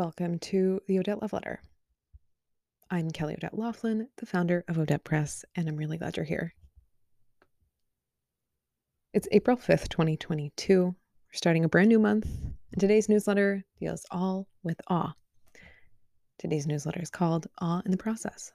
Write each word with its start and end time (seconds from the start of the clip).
Welcome 0.00 0.38
to 0.38 0.80
the 0.86 0.98
Odette 0.98 1.20
Love 1.20 1.34
Letter. 1.34 1.60
I'm 2.90 3.10
Kelly 3.10 3.34
Odette 3.34 3.58
Laughlin, 3.58 4.08
the 4.16 4.24
founder 4.24 4.64
of 4.66 4.78
Odette 4.78 5.04
Press, 5.04 5.44
and 5.54 5.68
I'm 5.68 5.76
really 5.76 5.98
glad 5.98 6.16
you're 6.16 6.24
here. 6.24 6.54
It's 9.12 9.28
April 9.30 9.58
5th, 9.58 9.90
2022. 9.90 10.84
We're 10.84 10.94
starting 11.34 11.66
a 11.66 11.68
brand 11.68 11.90
new 11.90 11.98
month, 11.98 12.24
and 12.24 12.80
today's 12.80 13.10
newsletter 13.10 13.62
deals 13.78 14.06
all 14.10 14.48
with 14.62 14.80
awe. 14.88 15.12
Today's 16.38 16.66
newsletter 16.66 17.02
is 17.02 17.10
called 17.10 17.48
Awe 17.60 17.82
in 17.84 17.90
the 17.90 17.98
Process. 17.98 18.52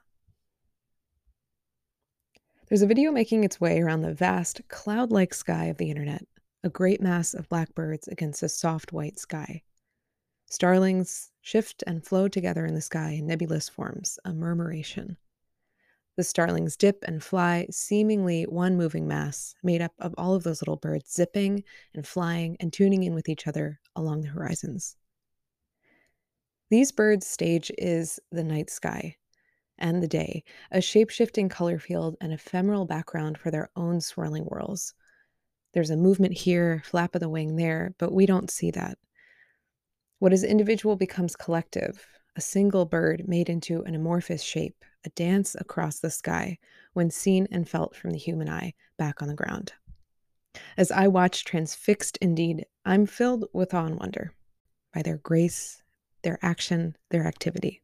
There's 2.68 2.82
a 2.82 2.88
video 2.88 3.12
making 3.12 3.44
its 3.44 3.62
way 3.62 3.82
around 3.82 4.02
the 4.02 4.16
vast, 4.16 4.68
cloud 4.68 5.12
like 5.12 5.36
sky 5.36 5.66
of 5.66 5.78
the 5.78 5.92
internet, 5.92 6.26
a 6.64 6.72
great 6.72 7.04
mass 7.04 7.36
of 7.36 7.48
blackbirds 7.50 8.08
against 8.08 8.42
a 8.42 8.50
soft 8.50 8.92
white 8.92 9.20
sky. 9.20 9.62
Starlings 10.48 11.32
shift 11.42 11.84
and 11.88 12.06
flow 12.06 12.28
together 12.28 12.66
in 12.66 12.76
the 12.76 12.82
sky 12.82 13.12
in 13.12 13.28
nebulous 13.28 13.68
forms, 13.68 14.20
a 14.26 14.34
murmuration. 14.34 15.18
The 16.18 16.24
starlings 16.24 16.78
dip 16.78 17.04
and 17.08 17.22
fly, 17.22 17.68
seemingly 17.70 18.44
one 18.44 18.78
moving 18.78 19.08
mass, 19.08 19.54
made 19.64 19.82
up 19.82 19.94
of 20.00 20.16
all 20.18 20.34
of 20.34 20.44
those 20.44 20.62
little 20.62 20.78
birds 20.78 21.12
zipping 21.12 21.64
and 21.94 22.08
flying 22.08 22.56
and 22.60 22.72
tuning 22.72 23.04
in 23.04 23.14
with 23.14 23.28
each 23.28 23.48
other 23.48 23.82
along 23.96 24.22
the 24.22 24.30
horizons. 24.30 24.96
These 26.70 26.94
birds' 26.94 27.28
stage 27.28 27.72
is 27.78 28.20
the 28.32 28.44
night 28.44 28.70
sky 28.70 29.18
and 29.78 30.02
the 30.02 30.08
day, 30.08 30.44
a 30.72 30.80
shape 30.80 31.10
shifting 31.10 31.50
color 31.50 31.80
field 31.80 32.16
and 32.22 32.32
ephemeral 32.32 32.86
background 32.86 33.38
for 33.38 33.52
their 33.52 33.70
own 33.76 34.00
swirling 34.00 34.46
whirls. 34.46 34.94
There's 35.74 35.90
a 35.90 35.98
movement 35.98 36.34
here, 36.34 36.82
flap 36.86 37.14
of 37.16 37.22
the 37.22 37.30
wing 37.30 37.58
there, 37.58 37.94
but 37.98 38.14
we 38.14 38.26
don't 38.26 38.50
see 38.50 38.72
that. 38.72 38.98
What 40.20 40.32
is 40.32 40.44
individual 40.44 40.96
becomes 40.96 41.36
collective, 41.36 42.08
a 42.38 42.42
single 42.42 42.86
bird 42.86 43.28
made 43.28 43.50
into 43.50 43.84
an 43.84 43.96
amorphous 43.96 44.42
shape, 44.42 44.86
a 45.06 45.10
dance 45.10 45.56
across 45.56 46.00
the 46.00 46.10
sky 46.10 46.58
when 46.94 47.12
seen 47.12 47.48
and 47.52 47.68
felt 47.68 47.96
from 47.96 48.12
the 48.12 48.18
human 48.18 48.50
eye 48.50 48.74
back 48.98 49.22
on 49.22 49.28
the 49.28 49.34
ground. 49.34 49.74
As 50.78 50.90
I 50.90 51.08
watch 51.08 51.44
transfixed 51.44 52.18
indeed, 52.22 52.66
I'm 52.86 53.06
filled 53.06 53.46
with 53.52 53.74
awe 53.74 53.86
and 53.86 54.00
wonder 54.00 54.32
by 54.94 55.02
their 55.02 55.18
grace, 55.18 55.84
their 56.24 56.40
action, 56.42 56.96
their 57.10 57.28
activity. 57.28 57.82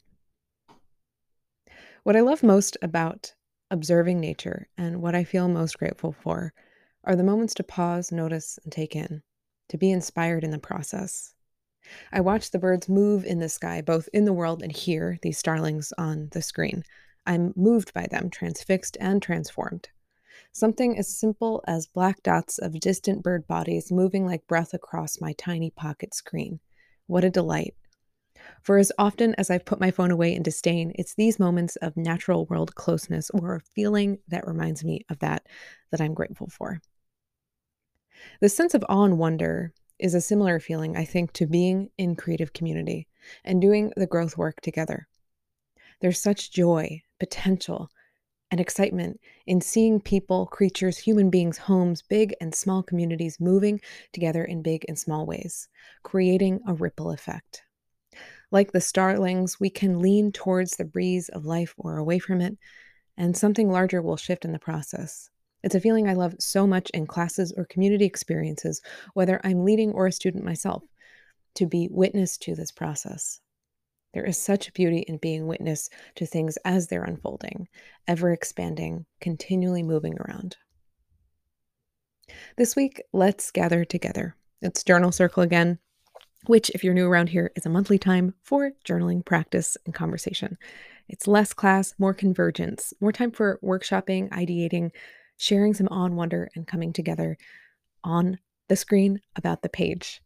What 2.04 2.16
I 2.16 2.22
love 2.22 2.44
most 2.44 2.78
about 2.82 3.34
observing 3.70 4.22
nature 4.22 4.68
and 4.78 5.02
what 5.02 5.16
I 5.16 5.26
feel 5.26 5.50
most 5.50 5.78
grateful 5.78 6.14
for 6.14 6.54
are 7.04 7.16
the 7.16 7.24
moments 7.24 7.54
to 7.56 7.64
pause, 7.64 8.12
notice, 8.12 8.58
and 8.64 8.72
take 8.72 8.96
in, 8.96 9.22
to 9.70 9.78
be 9.78 9.92
inspired 9.92 10.46
in 10.46 10.52
the 10.52 10.59
process, 10.59 11.34
I 12.12 12.22
watch 12.22 12.52
the 12.52 12.60
birds 12.60 12.88
move 12.88 13.26
in 13.26 13.40
the 13.40 13.50
sky, 13.50 13.82
both 13.82 14.10
in 14.14 14.26
the 14.26 14.34
world 14.34 14.62
and 14.62 14.72
here, 14.72 15.18
these 15.22 15.38
starlings 15.38 15.94
on 15.98 16.30
the 16.32 16.42
screen. 16.42 16.84
I'm 17.26 17.54
moved 17.56 17.94
by 17.94 18.08
them, 18.08 18.30
transfixed 18.30 18.98
and 19.00 19.22
transformed. 19.22 19.90
Something 20.52 20.98
as 20.98 21.18
simple 21.18 21.64
as 21.68 21.88
black 21.88 22.24
dots 22.24 22.58
of 22.58 22.80
distant 22.80 23.24
bird 23.24 23.48
bodies 23.48 23.92
moving 23.92 24.26
like 24.26 24.48
breath 24.48 24.74
across 24.74 25.22
my 25.22 25.34
tiny 25.34 25.72
pocket 25.72 26.14
screen. 26.14 26.59
What 27.08 27.24
a 27.24 27.30
delight. 27.30 27.76
For 28.64 28.78
as 28.78 28.92
often 28.98 29.36
as 29.36 29.50
I've 29.50 29.66
put 29.66 29.80
my 29.80 29.92
phone 29.92 30.12
away 30.12 30.34
in 30.34 30.44
disdain, 30.44 30.92
it's 30.96 31.16
these 31.16 31.40
moments 31.40 31.76
of 31.78 31.96
natural 31.96 32.46
world 32.48 32.76
closeness 32.76 33.30
or 33.32 33.56
a 33.56 33.62
feeling 33.62 34.20
that 34.28 34.48
reminds 34.48 34.84
me 34.84 35.06
of 35.09 35.19
that 35.19 35.48
that 35.92 36.02
I'm 36.02 36.13
grateful 36.13 36.48
for. 36.48 36.81
The 38.40 38.50
sense 38.50 38.74
of 38.74 38.86
awe 38.90 39.03
and 39.03 39.18
wonder 39.18 39.74
is 40.01 40.13
a 40.13 40.22
similar 40.22 40.59
feeling, 40.59 40.97
I 40.97 41.06
think, 41.06 41.31
to 41.34 41.47
being 41.47 41.89
in 41.97 42.16
creative 42.16 42.53
community 42.53 43.07
and 43.44 43.62
doing 43.62 43.94
the 43.95 44.07
growth 44.07 44.38
work 44.38 44.59
together. 44.62 45.07
There's 46.01 46.19
such 46.19 46.51
joy, 46.51 47.01
potential, 47.19 47.89
and 48.51 48.59
excitement 48.59 49.19
in 49.47 49.62
seeing 49.62 50.01
people, 50.01 50.45
creatures, 50.45 50.97
human 50.97 51.29
beings, 51.29 51.57
homes, 51.57 52.01
big 52.01 52.35
and 52.41 52.53
small 52.53 52.84
communities 52.84 53.39
moving 53.39 53.79
together 54.12 54.44
in 54.44 54.62
big 54.62 54.84
and 54.88 55.00
small 55.00 55.25
ways, 55.25 55.69
creating 56.03 56.59
a 56.68 56.73
ripple 56.73 57.12
effect. 57.12 57.63
Like 58.51 58.73
the 58.73 58.81
starlings, 58.81 59.59
we 59.59 59.69
can 59.69 60.00
lean 60.00 60.33
towards 60.33 60.75
the 60.75 60.83
breeze 60.83 61.29
of 61.29 61.45
life 61.45 61.73
or 61.78 61.97
away 61.97 62.19
from 62.19 62.41
it, 62.41 62.57
and 63.18 63.38
something 63.38 63.72
larger 63.72 64.01
will 64.01 64.18
shift 64.18 64.44
in 64.44 64.51
the 64.51 64.59
process. 64.59 65.29
It's 65.64 65.76
a 65.76 65.80
feeling 65.82 66.08
I 66.08 66.14
love 66.14 66.36
so 66.40 66.66
much 66.66 66.90
in 66.92 67.06
classes 67.06 67.54
or 67.56 67.66
community 67.66 68.06
experiences, 68.06 68.82
whether 69.14 69.40
I'm 69.44 69.64
leading 69.64 69.92
or 69.92 70.08
a 70.08 70.12
student 70.12 70.44
myself, 70.44 70.84
to 71.56 71.66
be 71.66 71.88
witness 71.92 72.38
to 72.40 72.56
this 72.56 72.72
process. 72.72 73.42
There 74.14 74.26
is 74.26 74.38
such 74.38 74.74
beauty 74.74 75.06
in 75.08 75.18
being 75.18 75.48
witness 75.48 75.90
to 76.16 76.26
things 76.26 76.58
as 76.66 76.88
they're 76.88 77.04
unfolding, 77.04 77.68
ever 78.08 78.32
expanding, 78.32 79.06
continually 79.22 79.84
moving 79.84 80.18
around. 80.20 80.58
This 82.58 82.76
week, 82.76 83.02
let's 83.14 83.52
gather 83.52 83.86
together. 83.86 84.36
It's 84.62 84.84
Journal 84.84 85.12
Circle 85.12 85.44
again, 85.44 85.80
which, 86.48 86.70
if 86.72 86.84
you're 86.84 86.94
new 86.94 87.08
around 87.08 87.30
here, 87.30 87.52
is 87.56 87.66
a 87.66 87.70
monthly 87.70 87.98
time 87.98 88.34
for 88.44 88.72
journaling 88.86 89.24
practice 89.24 89.78
and 89.86 89.94
conversation. 89.94 90.58
It's 91.08 91.28
less 91.28 91.54
class, 91.54 91.94
more 91.98 92.14
convergence, 92.14 92.94
more 93.00 93.12
time 93.12 93.32
for 93.32 93.60
workshopping, 93.64 94.30
ideating, 94.30 94.92
sharing 95.41 95.74
some 95.74 95.88
awe 95.90 96.06
and 96.06 96.16
wonder 96.16 96.52
and 96.56 96.68
coming 96.68 96.94
together 96.94 97.35
on 98.03 98.38
the 98.69 98.75
screen 98.75 99.19
about 99.35 99.63
the 99.63 99.69
page. 99.69 100.22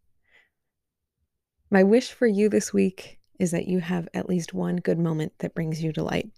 My 1.71 1.83
wish 1.83 2.11
for 2.11 2.27
you 2.27 2.49
this 2.49 2.73
week 2.73 3.17
is 3.39 3.51
that 3.51 3.67
you 3.67 3.79
have 3.79 4.09
at 4.13 4.27
least 4.27 4.53
one 4.53 4.75
good 4.75 4.99
moment 4.99 5.31
that 5.39 5.55
brings 5.55 5.81
you 5.81 5.93
delight, 5.93 6.29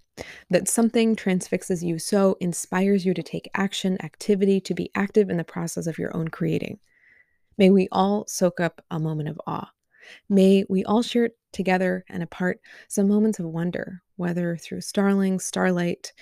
that 0.51 0.67
something 0.67 1.15
transfixes 1.15 1.83
you 1.83 1.97
so 1.97 2.37
inspires 2.39 3.03
you 3.03 3.15
to 3.15 3.23
take 3.23 3.49
action, 3.55 3.97
activity, 4.03 4.61
to 4.61 4.75
be 4.75 4.91
active 4.93 5.31
in 5.31 5.37
the 5.37 5.43
process 5.43 5.87
of 5.87 5.97
your 5.97 6.15
own 6.15 6.27
creating. 6.27 6.77
May 7.57 7.71
we 7.71 7.87
all 7.91 8.25
soak 8.27 8.59
up 8.59 8.83
a 8.91 8.99
moment 8.99 9.29
of 9.29 9.41
awe. 9.47 9.71
May 10.29 10.65
we 10.69 10.85
all 10.85 11.01
share 11.01 11.31
together 11.51 12.05
and 12.09 12.21
apart 12.21 12.59
some 12.87 13.07
moments 13.07 13.39
of 13.39 13.47
wonder, 13.47 14.03
whether 14.17 14.55
through 14.55 14.81
starlings, 14.81 15.45
starlight, 15.45 16.13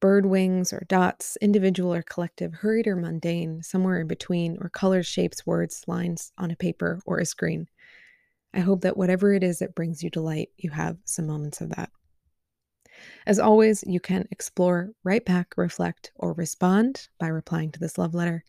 bird 0.00 0.26
wings 0.26 0.72
or 0.72 0.84
dots, 0.88 1.36
individual 1.40 1.94
or 1.94 2.02
collective, 2.02 2.54
hurried 2.54 2.86
or 2.86 2.96
mundane, 2.96 3.62
somewhere 3.62 4.00
in 4.00 4.06
between, 4.06 4.58
or 4.60 4.68
colors, 4.68 5.06
shapes, 5.06 5.46
words, 5.46 5.84
lines 5.86 6.32
on 6.38 6.50
a 6.50 6.56
paper 6.56 7.00
or 7.06 7.18
a 7.18 7.26
screen. 7.26 7.68
I 8.52 8.60
hope 8.60 8.80
that 8.80 8.96
whatever 8.96 9.32
it 9.32 9.44
is 9.44 9.60
that 9.60 9.74
brings 9.74 10.02
you 10.02 10.10
delight, 10.10 10.48
you 10.56 10.70
have 10.70 10.96
some 11.04 11.26
moments 11.26 11.60
of 11.60 11.70
that. 11.70 11.90
As 13.26 13.38
always, 13.38 13.84
you 13.86 14.00
can 14.00 14.26
explore, 14.30 14.90
write 15.04 15.24
back, 15.24 15.54
reflect, 15.56 16.10
or 16.16 16.32
respond 16.32 17.08
by 17.18 17.28
replying 17.28 17.70
to 17.72 17.80
this 17.80 17.96
love 17.96 18.14
letter. 18.14 18.44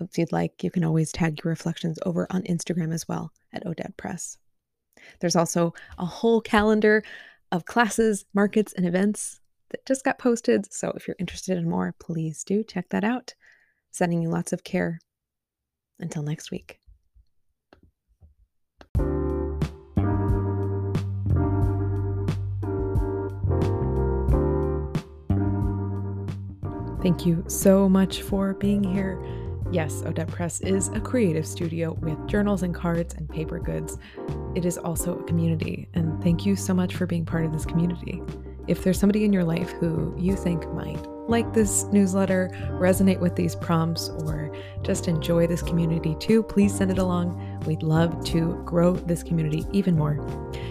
If 0.00 0.16
you'd 0.16 0.32
like, 0.32 0.62
you 0.62 0.70
can 0.70 0.84
always 0.84 1.10
tag 1.10 1.42
your 1.42 1.50
reflections 1.50 1.98
over 2.06 2.26
on 2.30 2.42
Instagram 2.42 2.94
as 2.94 3.08
well 3.08 3.32
at 3.52 3.66
Odette 3.66 3.96
Press. 3.96 4.38
There's 5.20 5.36
also 5.36 5.74
a 5.98 6.06
whole 6.06 6.40
calendar 6.40 7.02
of 7.50 7.64
classes, 7.64 8.24
markets, 8.32 8.72
and 8.74 8.86
events 8.86 9.40
that 9.70 9.86
just 9.86 10.04
got 10.04 10.18
posted. 10.18 10.72
So 10.72 10.92
if 10.96 11.06
you're 11.06 11.16
interested 11.18 11.58
in 11.58 11.68
more, 11.68 11.94
please 11.98 12.44
do 12.44 12.62
check 12.62 12.88
that 12.90 13.04
out. 13.04 13.34
Sending 13.90 14.22
you 14.22 14.28
lots 14.28 14.52
of 14.52 14.64
care. 14.64 15.00
Until 16.00 16.22
next 16.22 16.50
week. 16.50 16.78
Thank 27.02 27.24
you 27.24 27.44
so 27.46 27.88
much 27.88 28.22
for 28.22 28.54
being 28.54 28.82
here. 28.82 29.22
Yes, 29.70 30.02
Odette 30.04 30.28
Press 30.28 30.60
is 30.60 30.88
a 30.88 31.00
creative 31.00 31.46
studio 31.46 31.92
with 32.00 32.26
journals 32.26 32.62
and 32.62 32.74
cards 32.74 33.14
and 33.14 33.28
paper 33.28 33.58
goods. 33.58 33.98
It 34.54 34.64
is 34.64 34.78
also 34.78 35.18
a 35.18 35.24
community, 35.24 35.88
and 35.94 36.22
thank 36.22 36.44
you 36.44 36.56
so 36.56 36.74
much 36.74 36.96
for 36.96 37.06
being 37.06 37.24
part 37.24 37.44
of 37.44 37.52
this 37.52 37.64
community. 37.64 38.22
If 38.68 38.84
there's 38.84 39.00
somebody 39.00 39.24
in 39.24 39.32
your 39.32 39.44
life 39.44 39.70
who 39.70 40.14
you 40.18 40.36
think 40.36 40.68
might 40.72 41.04
like 41.28 41.52
this 41.52 41.84
newsletter, 41.84 42.50
resonate 42.72 43.20
with 43.20 43.36
these 43.36 43.54
prompts, 43.54 44.08
or 44.08 44.50
just 44.82 45.06
enjoy 45.08 45.46
this 45.46 45.62
community 45.62 46.16
too, 46.18 46.42
please 46.42 46.74
send 46.74 46.90
it 46.90 46.96
along. 46.98 47.60
We'd 47.66 47.82
love 47.82 48.24
to 48.26 48.62
grow 48.64 48.94
this 48.94 49.22
community 49.22 49.66
even 49.72 49.96
more. 49.96 50.14